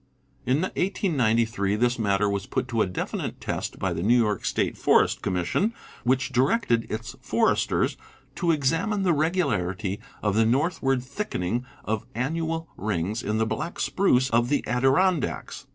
[0.47, 4.75] In 1893 this matter was put to a definite test by the New York State
[4.75, 7.97] Forest Commission, which directed its foresters
[8.33, 13.79] to ex amine the regularity of the northward thickening of annual rings in the black
[13.79, 15.67] spruce of the Adirondacks.